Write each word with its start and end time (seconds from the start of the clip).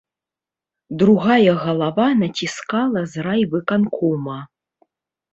Другая 1.01 1.51
галава 1.63 2.07
націскала 2.21 3.03
з 3.11 3.25
райвыканкома. 3.27 4.39